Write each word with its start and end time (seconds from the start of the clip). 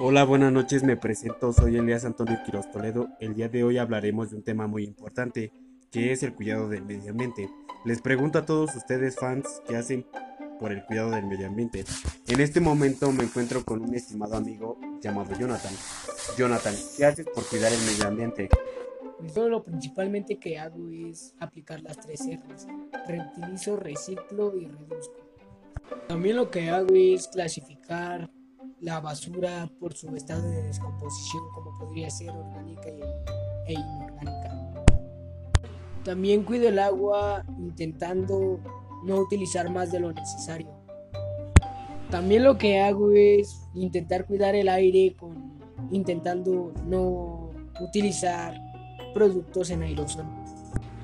Hola, 0.00 0.22
buenas 0.22 0.52
noches, 0.52 0.84
me 0.84 0.96
presento, 0.96 1.52
soy 1.52 1.76
Elías 1.76 2.04
Antonio 2.04 2.38
Quiroz 2.46 2.70
Toledo. 2.70 3.08
El 3.18 3.34
día 3.34 3.48
de 3.48 3.64
hoy 3.64 3.78
hablaremos 3.78 4.30
de 4.30 4.36
un 4.36 4.44
tema 4.44 4.68
muy 4.68 4.84
importante, 4.84 5.50
que 5.90 6.12
es 6.12 6.22
el 6.22 6.34
cuidado 6.34 6.68
del 6.68 6.84
medio 6.84 7.10
ambiente. 7.10 7.50
Les 7.84 8.00
pregunto 8.00 8.38
a 8.38 8.46
todos 8.46 8.76
ustedes 8.76 9.16
fans 9.16 9.60
qué 9.66 9.76
hacen 9.76 10.06
por 10.60 10.70
el 10.70 10.84
cuidado 10.84 11.10
del 11.10 11.26
medio 11.26 11.48
ambiente. 11.48 11.84
En 12.28 12.38
este 12.38 12.60
momento 12.60 13.10
me 13.10 13.24
encuentro 13.24 13.64
con 13.64 13.82
un 13.82 13.92
estimado 13.92 14.36
amigo 14.36 14.78
llamado 15.02 15.36
Jonathan. 15.36 15.74
Jonathan, 16.36 16.76
¿qué 16.96 17.04
haces 17.04 17.26
por 17.34 17.44
cuidar 17.48 17.72
el 17.72 17.80
medio 17.80 18.06
ambiente? 18.06 18.48
Pues 19.18 19.34
yo 19.34 19.48
lo 19.48 19.64
principalmente 19.64 20.38
que 20.38 20.60
hago 20.60 20.90
es 20.90 21.34
aplicar 21.40 21.82
las 21.82 21.98
tres 21.98 22.20
R's. 22.20 22.68
Reutilizo, 23.08 23.74
reciclo 23.74 24.56
y 24.56 24.68
reduzco. 24.68 25.26
También 26.06 26.36
lo 26.36 26.52
que 26.52 26.70
hago 26.70 26.94
es 26.94 27.26
clasificar 27.26 28.30
la 28.80 29.00
basura 29.00 29.68
por 29.80 29.94
su 29.94 30.14
estado 30.14 30.48
de 30.48 30.62
descomposición, 30.62 31.42
como 31.54 31.76
podría 31.78 32.10
ser 32.10 32.30
orgánica 32.30 32.88
e 33.66 33.72
inorgánica. 33.72 34.84
También 36.04 36.44
cuido 36.44 36.68
el 36.68 36.78
agua 36.78 37.44
intentando 37.58 38.60
no 39.04 39.16
utilizar 39.18 39.70
más 39.70 39.90
de 39.92 40.00
lo 40.00 40.12
necesario. 40.12 40.70
También 42.10 42.44
lo 42.44 42.56
que 42.56 42.80
hago 42.80 43.10
es 43.12 43.68
intentar 43.74 44.26
cuidar 44.26 44.54
el 44.54 44.68
aire 44.68 45.14
intentando 45.90 46.72
no 46.86 47.50
utilizar 47.80 48.58
productos 49.12 49.70
en 49.70 49.82
aerosol. 49.82 50.24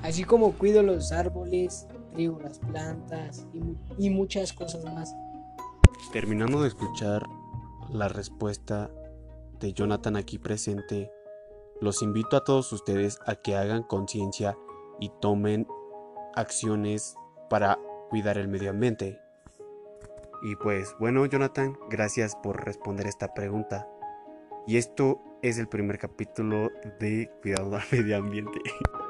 Así 0.01 0.23
como 0.23 0.53
cuido 0.53 0.81
los 0.81 1.11
árboles, 1.11 1.87
riego 2.15 2.39
las 2.41 2.59
plantas 2.59 3.45
y, 3.53 4.05
y 4.07 4.09
muchas 4.09 4.53
cosas 4.53 4.83
más. 4.85 5.13
Terminando 6.11 6.61
de 6.61 6.69
escuchar 6.69 7.27
la 7.89 8.07
respuesta 8.07 8.91
de 9.59 9.73
Jonathan 9.73 10.15
aquí 10.15 10.37
presente, 10.37 11.11
los 11.81 12.01
invito 12.01 12.37
a 12.37 12.43
todos 12.43 12.71
ustedes 12.71 13.19
a 13.25 13.35
que 13.35 13.55
hagan 13.55 13.83
conciencia 13.83 14.57
y 14.99 15.11
tomen 15.21 15.67
acciones 16.35 17.15
para 17.49 17.79
cuidar 18.09 18.37
el 18.37 18.47
medio 18.47 18.69
ambiente. 18.69 19.19
Y 20.43 20.55
pues 20.55 20.95
bueno, 20.99 21.25
Jonathan, 21.25 21.77
gracias 21.89 22.35
por 22.35 22.63
responder 22.63 23.07
esta 23.07 23.33
pregunta. 23.33 23.87
Y 24.67 24.77
esto 24.77 25.21
es 25.41 25.57
el 25.57 25.67
primer 25.67 25.99
capítulo 25.99 26.71
de 26.99 27.31
Cuidado 27.41 27.75
al 27.75 27.83
Medio 27.91 28.17
Ambiente. 28.17 28.59